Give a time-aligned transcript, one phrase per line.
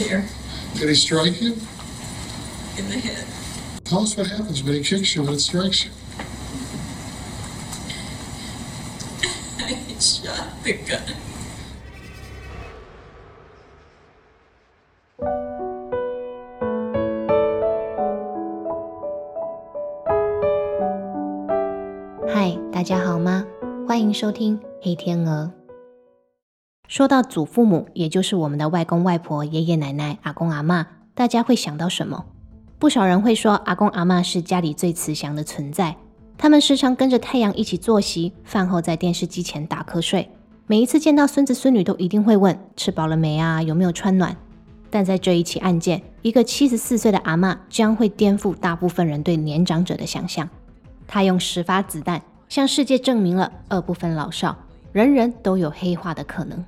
[0.00, 0.24] Here,
[0.74, 1.56] Did he strike you?
[2.78, 3.26] in the head.
[3.84, 5.90] Tell us what happens when he kicks you, when it strikes you.
[9.58, 11.16] I shot the gun.
[22.28, 23.44] 嗨，大家好吗？
[23.86, 25.50] 欢迎收听《黑天鹅》。
[26.91, 32.25] 说到祖父母，也就是我们的外公外婆、爷爷奶奶、阿公阿嬷，大家会想到什么？
[32.79, 35.95] 不少人会说，阿公阿嬷是家里最慈祥的存在。
[36.37, 40.29] 他们时常跟着太阳一起作息，饭后在电视机前打瞌睡。
[40.67, 43.61] 每一次见到孙子孙女，都一定会问：吃饱了没啊？
[43.61, 44.35] 有没有穿暖？
[44.89, 50.49] 但在这一起案件，一个七十四岁的阿嬷将会颠覆大部分人对年长者的想象。
[51.07, 54.57] 她用十发子弹向世界证明了二不分老少，
[54.91, 56.61] 人人都有黑化的可能。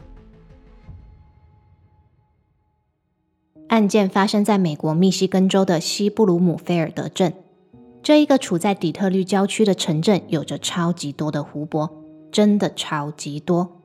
[3.73, 7.33] 案件发生在美国密西根州的西布鲁姆菲尔德镇。
[8.03, 11.89] 这一个处在底特律郊区的城镇，有着超级多的湖泊，
[12.31, 13.81] 真的超级多。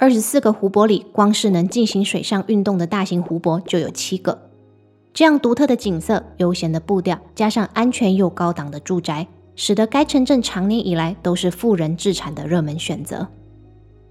[0.00, 4.50] 二十四个湖泊里，光是能进行水上运动的大型湖泊就有七个。
[5.14, 13.28] 这样独特的景色、悠闲的步调，加上安全又高档的住宅，使得该城镇长年以来都是富人置产的热门选择。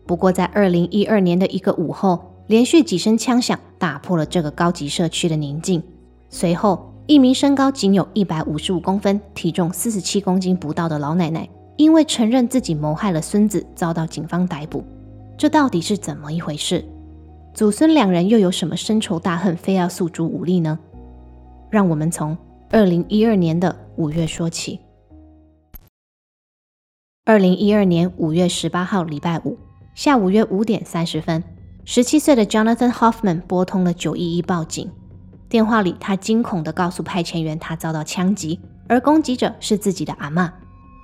[0.07, 2.19] 不过，在二零一二年的一个午后，
[2.49, 5.83] 连续几声枪响打破了这个高级社区的宁静。
[6.29, 11.47] 随后，一名身高仅有一百五十五公分、体重四十七公斤不到的老奶奶，
[11.77, 14.83] 因为承认自己谋害了孙子，遭到警方逮捕。
[15.37, 16.83] 这到底是怎么一回事？
[17.53, 20.79] 祖孙两人又有什么深仇大恨，非要诉诸武力呢？
[21.69, 22.35] 让我们从
[22.71, 24.79] 二零一二年的五月说起。
[27.25, 29.55] 二零一二年五月十八号，礼拜五
[29.93, 31.43] 下午约五点三十分，
[31.91, 34.93] 十七岁的 Jonathan Hoffman 拨通了九一一报警。
[35.49, 40.51] 电话里，他惊恐地告诉派遣员，他遭到枪击，而攻击者是自己的阿嬷。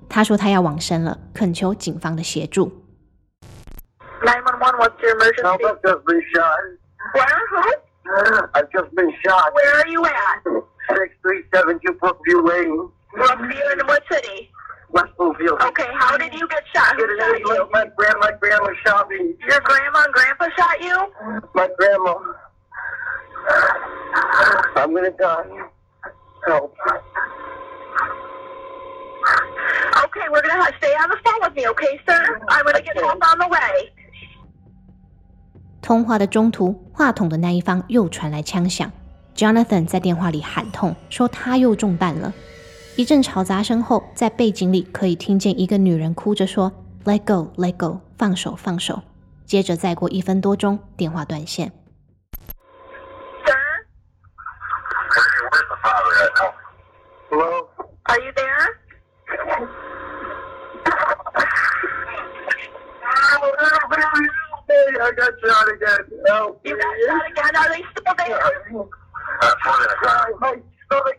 [0.08, 2.72] 他说他要往生了，恳求警方的协助。
[4.22, 5.42] 911, what's your emergency?
[5.42, 6.54] Help, I've just been shot.
[7.16, 7.34] Where?
[7.50, 8.48] Who?
[8.54, 9.54] I've just been shot.
[9.56, 10.44] Where are you at?
[10.86, 14.52] 6372 Brookview Lane, Brookview in what city?
[14.95, 15.61] West Bloomfield.
[15.63, 16.97] Okay, how did you get shot?
[16.97, 17.47] Who Get it shot in, you?
[17.47, 19.37] look, my grand, my grandma shot me.
[19.49, 20.97] Your grandma and grandpa shot you?
[21.55, 22.15] My grandma.
[24.77, 25.45] I'm gonna die.
[26.47, 26.75] Help.
[30.05, 32.41] Okay, we're gonna have stay on the phone with me, okay, sir?
[32.49, 33.93] I'm gonna get help on the way.
[35.83, 38.91] 通话的中途，话筒的那一方又传来枪响。
[39.35, 42.33] Jonathan 在电话里喊痛，说他又中弹了。
[42.98, 46.72] 一阵嘈杂声后，在背景里可以听见一个女人哭着说
[47.04, 49.04] ：“Let go, let go，放手，放手。”
[49.46, 51.74] 接着再过一分多钟，电话断线。
[57.30, 57.68] Hello?
[58.08, 58.80] are you there?
[64.98, 66.04] I got shot again.
[66.28, 66.60] Help.
[66.64, 67.56] You got shot again.
[67.56, 68.40] Are they still there?
[69.42, 71.16] That's Please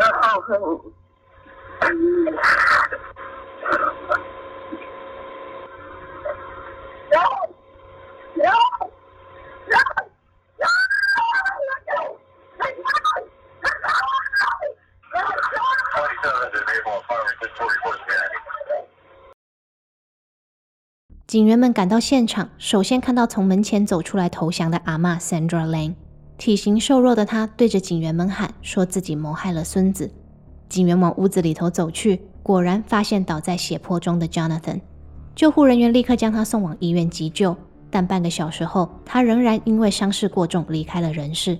[0.00, 0.12] uh,
[7.10, 7.28] help.
[8.36, 8.54] No!
[15.94, 18.37] Twenty-seven is able to fire just forty-four.
[21.28, 25.92] 警员们赶到现场，首先看到从门前走出来投降的阿嬷 Sandra Lane。
[26.38, 30.10] 体型瘦弱的她对着警员们喊，说自己谋害了孙子。
[30.70, 34.80] 警员往屋子里头走去，果然发现倒在血泊中的 Jonathan。
[35.34, 37.54] 救护人员立刻将他送往医院急救，
[37.90, 41.58] 但半个小时后，他仍然因为伤势过重离开了人世。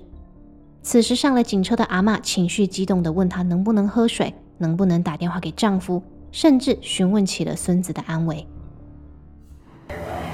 [0.83, 6.03] 此时上了警车的阿嬷情绪激动地问他能不能喝水，能不能打电话给丈夫，
[6.33, 8.47] 甚至询问起了孙子的安危。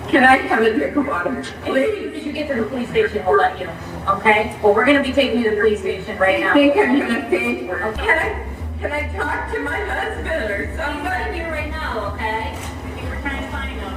[0.09, 1.43] Can I have a drink of water?
[1.63, 2.17] Please.
[2.17, 3.69] As you get to the police station, we'll let you.
[4.07, 4.55] Okay?
[4.63, 6.53] Well, we're gonna be taking you to the police station right now.
[6.53, 7.69] think I'm gonna faint.
[7.69, 8.45] Can I,
[8.81, 11.39] can I talk to my husband or somebody?
[11.39, 12.51] here right now, okay?
[12.51, 13.93] I think we're trying to find him.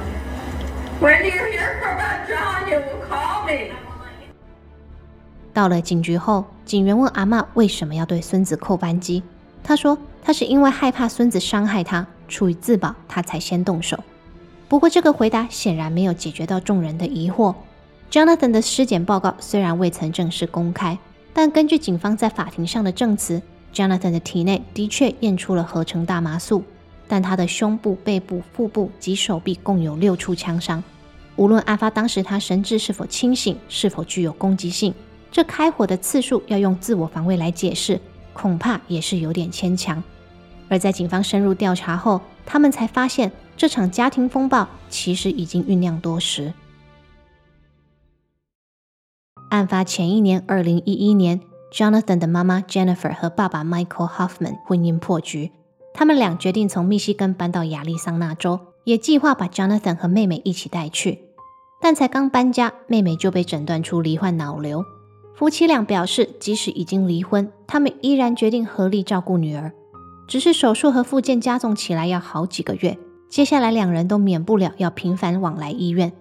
[0.99, 3.71] When you hear about John, you will call me.
[5.53, 9.21] 到了警局后，警员问阿嬷为什么要对孙子扣扳机。
[9.63, 14.01] 她说，她是因为害怕孙子伤害她，出于自保，她才先动手。
[14.68, 17.54] 不过，这个回答显然没有解决到众人的疑惑。
[18.10, 20.98] Jonathan 的尸检报告虽然未曾正式公开，
[21.32, 23.40] 但根据警方在法庭上的证词
[23.72, 26.62] ，Jonathan 的体内的确验出了合成大麻素，
[27.06, 30.82] 但他的胸部、背部、腹部及手臂共有六处枪伤。
[31.36, 34.92] 无论案发当时他神志是否清醒，是否具有攻击性，
[35.30, 38.00] 这开火的次数要用自我防卫来解释，
[38.32, 40.02] 恐怕也是有点牵强。
[40.68, 46.54] 而在警方深入调查后，他们才发现这场家庭风暴其实已经酝酿多时。
[49.50, 51.40] 案发前一年，二零一一年
[51.72, 55.50] ，Jonathan 的妈妈 Jennifer 和爸爸 Michael Hoffman 婚姻破局，
[55.92, 61.24] 他们俩决定从密西根搬到亚利桑那州，也计划把 Jonathan 和妹妹一起带去。
[61.80, 64.84] 但才刚搬家，妹妹就被诊断出罹患脑瘤。
[65.34, 69.72] 夫妻俩表示，即使已经离婚，他们依然决定合力照顾女儿。
[70.28, 72.96] 只是手术和复健加重起来要好几个月，
[73.28, 76.12] 接下来两人都免不了要频繁往来医院。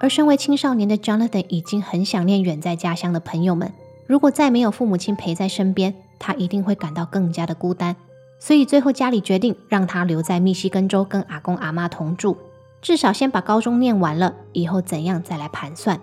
[0.00, 3.72] 而身为青少年的 Jonathan 已经很想念远在家乡的朋友们，
[4.06, 7.94] 如果再没有父母亲陪在身边，他一定会感到更加的孤单。
[8.40, 12.36] 所以最后家里决定让他留在密西根州跟阿公阿妈同住，
[12.80, 16.00] 至少先把高中念完了，以后怎样再来盘算。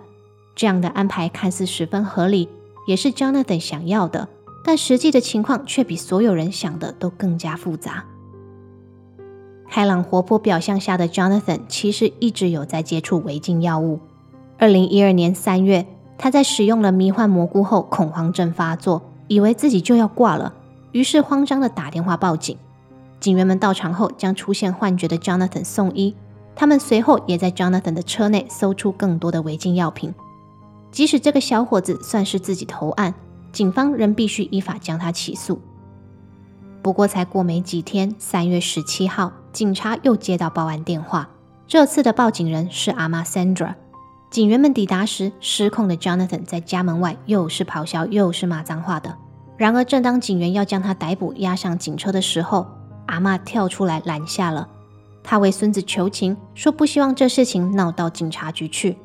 [0.56, 2.48] 这样的安排看似十分合理，
[2.88, 4.30] 也是 Jonathan 想要的。
[4.64, 8.06] 但实际的情况却比所有人想的都更加复杂。
[9.70, 14.00] 开朗活泼表象下的 Jonathan 其实一直有在接触违禁药物。
[14.58, 15.86] 二零一二年三月，
[16.18, 20.54] 他在使用了迷幻蘑菇后，恐慌症发作，以为自己就要挂了，
[20.92, 22.58] 于是慌张的打电话报警。
[23.20, 26.16] 警员们到场后，将出现幻觉的 Jonathan 送医。
[26.56, 30.14] 他们随后也在 Jonathan 的车内搜出更多的违禁药品。
[30.92, 33.14] 即使这个小伙子算是自己投案。
[33.52, 35.60] 警方仍必须依法将他起诉。
[36.82, 41.30] 不过，才过没几天，三月十七号，警察又接到报案电话。
[41.68, 43.76] 这次的报警人是阿妈 Sandra。
[44.32, 49.16] 警员们抵达时，失控的 Jonathan 在家门外又是咆哮又是骂脏话的。
[49.58, 52.66] 然而，正当警员要将他逮捕押上警车的时候，
[53.08, 54.70] 阿妈跳出来拦下了。
[55.22, 58.98] 他为孙子求情，说不希望这事情闹到警察局去。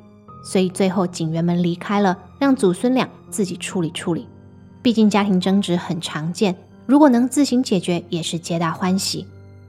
[0.45, 4.29] 所以最后，警员们离开了，让祖孙俩自己处理处理。
[4.81, 6.55] 毕竟家庭争执很常见，
[6.87, 9.27] 如果能自行解决，也是皆大欢喜。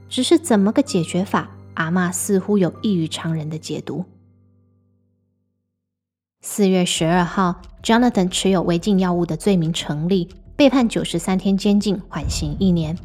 [0.08, 4.04] 只是怎么个解决法，阿妈似乎有异于常人的解读。
[6.42, 12.96] 四月十二号，Jonathan 持有违禁药物的罪名成立，被判九十三天监禁，缓刑一年。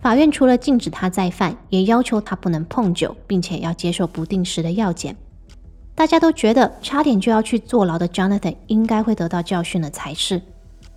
[0.00, 5.16] 法院除了禁止他再犯，也要求他不能碰酒，并且要接受不定时的药检。
[5.94, 10.40] 大家都觉得差点就要去坐牢的 Jonathan 应该会得到教训了才是。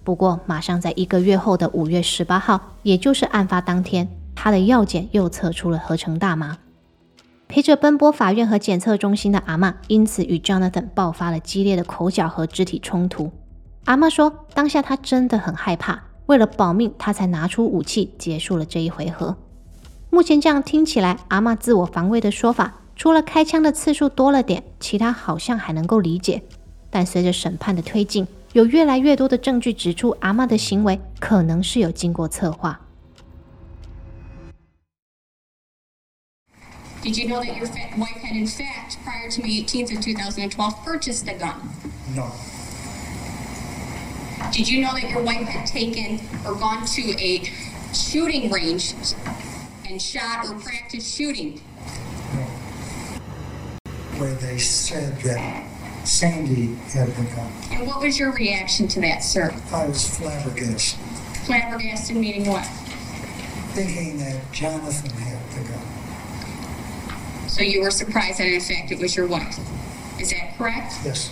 [0.04, 6.58] 不过，马上在一个月后的五月十八号，也就是案发当天，他的药检又测出了合成大麻。
[7.48, 13.32] 陪着奔波法院和检测中心的阿妈，因此与 Jonathan 爆发了激烈的口角和肢体冲突。
[13.86, 19.36] 阿妈说，当下她真的很害怕，为了保命，她才拿出武器结束了这一回合。
[20.10, 26.42] 目前这样听起来，阿妈自我防卫的说法，除了开枪的次数多了点，其他好像还能够理解。
[26.90, 32.81] 但随着审判的推进，有越来越多的证据指出，阿妈的行为可能是有经过策划。
[37.03, 41.29] Did you know that your wife had, in fact, prior to May 18th of 2012, purchased
[41.29, 41.55] a gun?
[42.17, 42.33] No.
[44.51, 47.45] Did you know that your wife had taken or gone to a
[47.93, 48.95] shooting range
[49.89, 51.61] and shot or practiced shooting?
[52.35, 52.45] No.
[54.19, 55.63] Where they said that
[56.04, 59.54] Sandy had begun，and what was your reaction to that, sir?
[59.72, 61.00] I was flabbergasted,
[61.46, 62.66] Flabbergasted meaning what?
[63.74, 65.80] thinking that Jonathan had the gun.
[67.48, 69.60] So you were surprised that in fact it was your wife.
[70.20, 70.94] Is that correct?
[71.06, 71.30] Yes.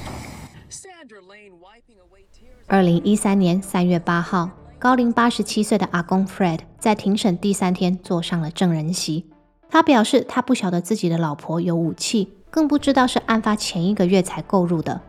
[2.67, 9.25] 二零一三年三月八号，高龄八十七岁的阿公 Fred 在庭审第三天坐上了证人席。
[9.69, 12.33] 他表示，他不晓得自己的老婆有武器。
[12.49, 15.01] 更不知道是案发前一个月才购入的。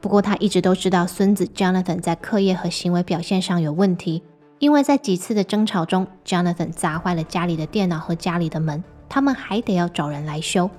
[0.00, 4.22] 不过他一直都知道孙子 Jonathan 在课业和行为表现上有问题，
[4.58, 10.70] 因为在几次的争吵中，Jonathan 砸坏了家里的电脑和家里的门，他们还得要找人来修。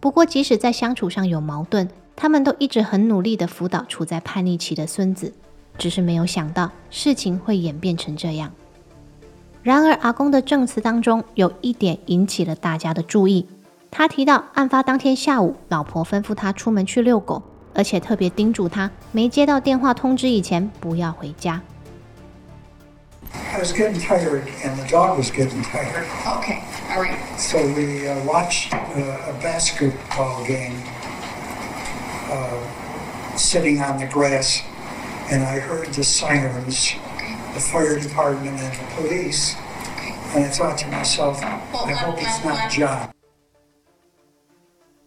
[0.00, 5.32] 不过即使在相处上有矛盾，他们都一直很努力地辅导处在叛逆期的孙子，
[5.78, 8.52] 只是没有想到事情会演变成这样。
[9.62, 13.46] 然而阿公的证词当中有一点引起了大家的注意。
[13.93, 17.41] 他提到，案发当天下午，老婆吩咐他出门去遛狗，
[17.73, 21.61] 而且特别叮嘱他，没接到电话通知以前不要回家。
[23.51, 26.05] I was getting tired, and the dog was getting tired.
[26.25, 27.17] Okay, all right.
[27.37, 30.77] So we uh, watched uh, a basketball game
[32.31, 34.61] uh, sitting on the grass,
[35.31, 36.93] and I heard the sirens,
[37.53, 39.55] the fire department, and the police.
[40.33, 43.09] And I thought to myself, I hope it's not John.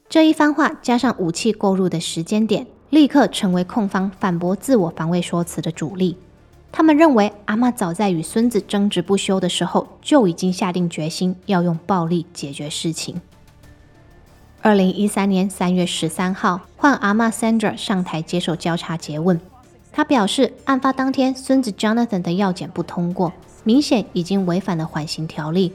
[0.10, 6.18] 这一番话加上武器购入的时间点，立刻成为控方反驳自我防卫说辞的主力。
[6.72, 13.20] 他们认为阿妈早在与孙子争执不休的时候，就已经下定决心要用暴力解决事情。
[14.62, 19.40] 二零一三年三月十三号，换阿妈 Sandra 上台接受交叉诘问。
[19.92, 23.34] 他表示，案发当天孙子 Jonathan 的药检不通过，
[23.66, 25.74] 明显已经违反了缓刑条例。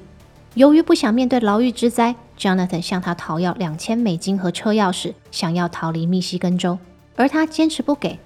[0.54, 6.76] 由于不想面对牢狱之灾，Jonathan 向他讨要两千美金和车钥匙，想要逃离密西根州，
[7.14, 8.18] 而他坚持不给，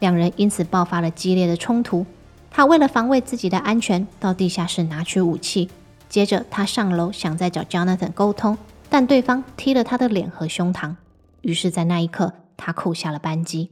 [0.00, 2.04] 两人因此爆发了激烈的冲突。
[2.50, 5.70] 他为了防卫自己的安全，到地下室拿取武器，
[6.08, 8.58] 接着他上楼想再找 Jonathan 沟通，
[8.88, 10.96] 但对方踢了他的脸和胸膛，
[11.42, 13.70] 于是，在那一刻，他扣下了扳机。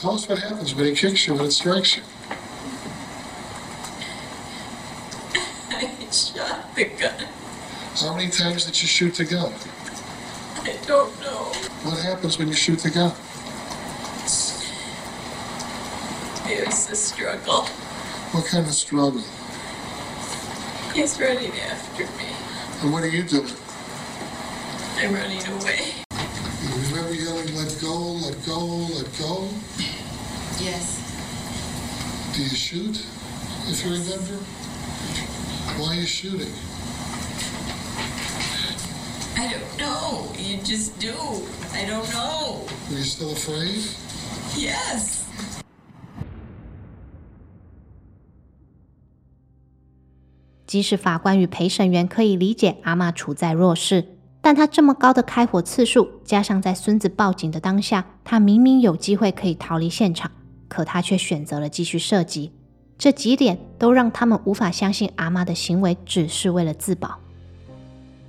[0.00, 2.04] Tell us what happens when he kicks you when it strikes you.
[5.70, 7.15] I shot the gun.
[8.00, 9.50] How many times did you shoot the gun?
[10.60, 11.52] I don't know.
[11.82, 13.10] What happens when you shoot the gun?
[16.44, 17.62] It's a struggle.
[18.32, 19.22] What kind of struggle?
[20.92, 22.28] He's running after me.
[22.82, 23.50] And what are you doing?
[24.98, 25.94] I'm running away.
[26.62, 28.60] You remember yelling, let go, let go,
[28.92, 29.48] let go?
[30.60, 31.00] Yes.
[32.34, 33.06] Do you shoot
[33.68, 34.36] if you remember?
[35.80, 36.52] Why are you shooting?
[39.46, 40.24] I don't know.
[40.36, 41.14] You just do.
[41.72, 42.66] I don't know.
[42.90, 43.80] Were you still afraid?
[44.56, 45.20] Yes.
[50.66, 60.32] 即使法官与陪审员可以理解阿妈处在弱势，但他这么高的开火次数，加上在孙子报警的当下，他明明有机会可以逃离现场，
[60.66, 62.50] 可他却选择了继续射击。
[62.98, 67.20] 这几点都让他们无法相信阿妈的行为只是为了自保。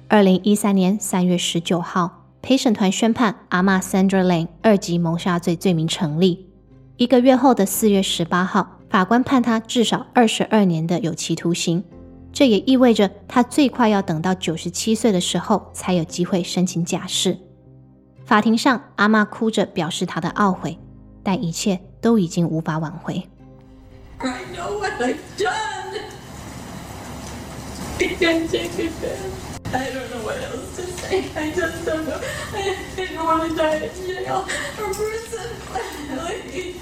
[0.09, 6.47] 二零一三年三月十九号，陪审团宣判阿妈 Sandra Lane 二级谋杀罪罪名成立。
[6.95, 11.83] 一个月后的四月十八号，法官判他至少二十二年的有期徒刑。
[12.31, 17.37] 这也意味着他最快要等到九十七岁的时候才有机会申请假释。
[18.23, 20.79] 法庭上，阿妈哭着表示她的懊悔，
[21.21, 23.27] 但一切都已经无法挽回。
[24.19, 25.57] I know what I've done.
[29.73, 31.25] I don't know what else to say.
[31.35, 32.19] I just don't know.
[32.53, 34.45] I, I don't want to die in jail
[34.79, 35.49] or prison.
[36.51, 36.77] Please.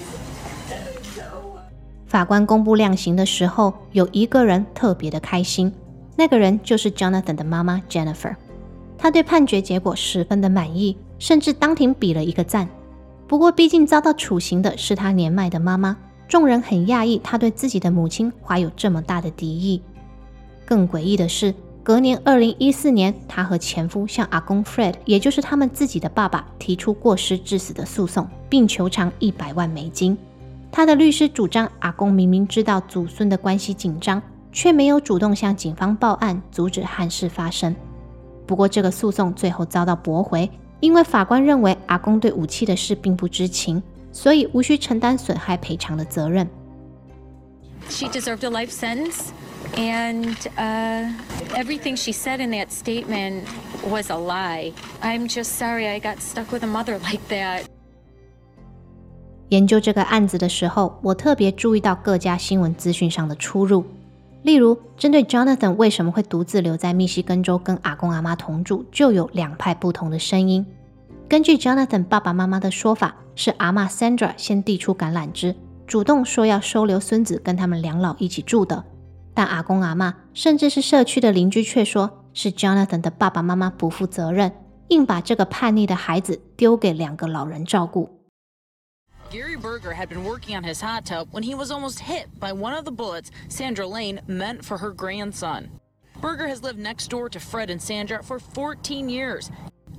[0.70, 1.60] I don't know.
[2.06, 5.74] 法官公布量刑的时候，有一个人特别的开心，
[6.15, 8.36] 那个人就是 Jonathan 的妈妈 Jennifer。
[8.98, 12.70] 她对判决结果十分的满意，甚至当庭比了一个赞。
[13.27, 19.82] 不过，毕竟遭到处刑的是她年迈的妈妈，众人很讶异她对自己的母亲怀有这么大的敌意。
[20.65, 21.54] 更诡异的是，
[21.86, 30.18] 隔年二零一四年，她和前夫向阿公 Fred，也就是他们自己的爸爸，提出过失致死的诉讼，并求偿一百万美金。
[30.72, 34.20] 他的律师主张，阿公明明知道祖孙的关系紧张，
[34.51, 37.75] 却没有主动向警方报案，阻止憾事发生。
[38.48, 40.50] 不过，这个诉讼最后遭到驳回，
[40.80, 46.50] 因为法官认为阿公对武器的事并不知情，所以无需承担损害赔偿的责任。
[47.89, 49.32] She deserved a life sentence,
[49.77, 51.10] and uh,
[51.56, 53.46] everything she said in that statement
[53.89, 54.74] was a lie.
[55.01, 57.63] I'm just sorry I got stuck with a mother like that.
[59.50, 63.86] 研究这个案子的时候，我特别注意到各家新闻资讯上的出入。
[64.42, 70.65] 例如，针对 Jonathan 为什么会独自留在密西根州跟阿公阿妈同住，就有两派不同的声音。
[71.30, 75.56] 根据 Jonathan 爸爸妈妈的说法，是阿妈 Sandra 先递出橄榄枝，
[75.88, 78.84] 主动说要收留孙子跟他们两老一起住的。
[79.34, 84.51] 但阿公阿妈甚至是社区的邻居却说是 Jonathan 的爸爸妈妈不负责任，
[84.88, 88.10] 硬把这个叛逆的孩子丢给两个老人照顾。
[89.30, 92.74] Gary Berger had been working on his hot tub when he was almost hit by one
[92.74, 95.70] of the bullets Sandra Lane meant for her grandson.
[96.22, 99.51] Berger has lived next door to Fred and Sandra for 14 years.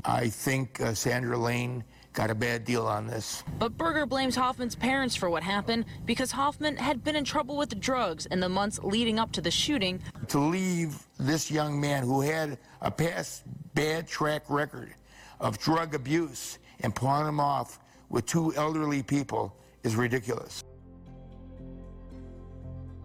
[0.04, 1.84] I think uh, Sandra Lane
[2.15, 3.43] got a bad deal on this.
[3.57, 7.79] But Berger blames Hoffman's parents for what happened because Hoffman had been in trouble with
[7.79, 10.01] drugs in the months leading up to the shooting.
[10.27, 13.43] To leave this young man who had a past
[13.73, 14.93] bad track record
[15.39, 17.79] of drug abuse and pawn him off
[18.09, 19.53] with two elderly people
[19.83, 20.63] is ridiculous.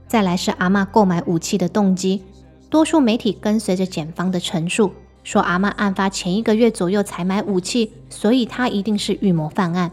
[0.09, 2.25] 再来是阿嬷购买武器的动机，
[2.71, 4.93] 多数媒体跟随着检方的陈述，
[5.24, 9.92] 说阿嬷案发前一个月左右才买武器，所以她一定是预谋犯案。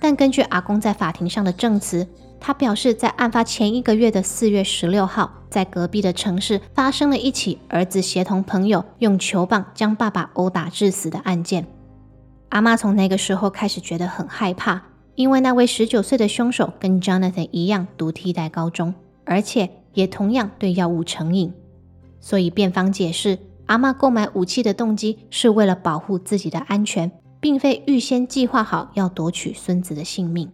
[0.00, 2.06] 但根据阿公在法庭上的证词，
[2.40, 11.66] 他表示在案发前一个月的四月十六号，在隔壁的城市发生了一起儿子协同朋友用球棒将爸爸殴打致死的案件。
[12.50, 14.80] 阿妈从那个时候开始觉得很害怕，
[15.16, 18.94] 因为那位十九岁的凶手跟 Jonathan 一样读替代高中，
[19.24, 21.52] 而且也同样对药物成瘾。
[22.20, 23.36] 所以辩方解释，
[23.67, 30.51] 阿妈购买武器的动机是为了保护自己的安全，并非预先计划好要夺取孙子的性命。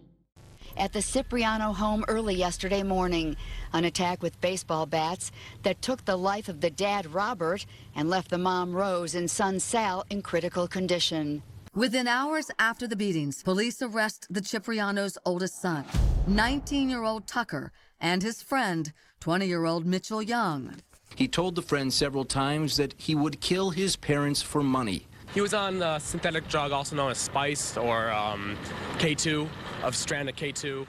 [0.76, 3.36] At the Cipriano home early yesterday morning,
[3.72, 5.30] an attack with baseball bats
[5.62, 9.58] that took the life of the dad Robert and left the mom Rose and son
[9.60, 11.42] Sal in critical condition.
[11.74, 15.84] Within hours after the beatings, police arrest the Cipriano's oldest son,
[16.26, 20.76] 19 year old Tucker, and his friend, 20 year old Mitchell Young.
[21.13, 25.03] He told the friend several times that he would kill his parents for money.
[25.33, 28.55] He was on a synthetic drug, also known as Spice or um,
[28.97, 29.47] K2,
[29.83, 30.85] of strand of K2.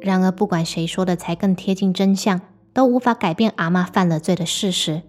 [0.00, 2.40] 然而，不管谁说的才更贴近真相，
[2.72, 5.02] 都无法改变阿妈犯了罪的事实。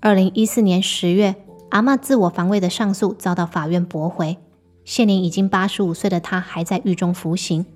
[0.00, 1.36] 二零一四年十月。
[1.70, 4.38] 阿妈自我防卫的上诉遭到法院驳回。
[4.84, 7.66] 现年已经八十五岁的她还在狱中服刑。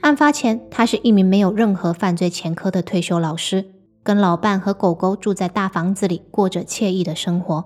[0.00, 3.64] 案发前，他是一名没有任何犯罪前科的退休老师，
[4.02, 7.64] 跟老伴和狗狗住在大房子里，过着惬意的生活。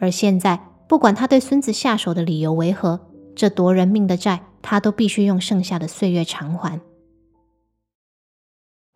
[0.00, 3.00] 而现在，不管他对孙子下手的理由为何，
[3.36, 6.80] 这夺人命的债，他都必须用剩下的岁月偿还。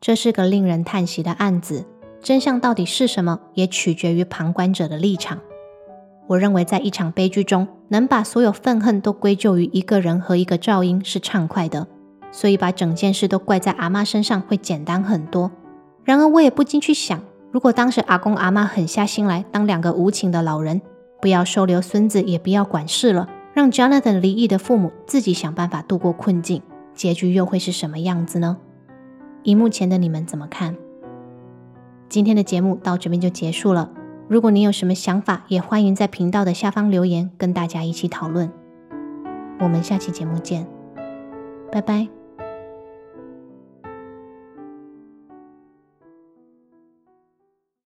[0.00, 1.86] 这是个令人叹息的案子，
[2.20, 5.38] 真相到底是什么，也取决于旁观者的立场。
[6.26, 11.86] 我认为，在一场悲剧中，能把所有愤恨都归咎于一个人和一个噪音是畅快的，
[12.34, 15.52] 所以把整件事都怪在阿妈身上会简单很多。
[16.02, 17.22] 然而，我也不禁去想，
[17.52, 20.82] 如果当时阿公阿妈狠下心来当两个无情的老人，
[21.20, 26.60] 不要收留孙子，也不要管事了，让 Jonathan 离异的父母自己想办法度过困境，
[26.92, 28.56] 结局又会是什么样子呢？
[29.44, 30.76] 荧幕前的你们怎么看？
[32.08, 33.90] 今天的节目到这边就结束了。
[34.26, 38.50] 如果你有什么想法，也欢迎在频道的下方留言，跟大家一起讨论。
[39.60, 40.66] 我们下期节目见，
[41.70, 42.23] 拜拜。